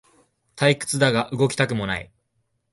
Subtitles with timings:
[0.55, 2.11] 退屈だが動きたくもない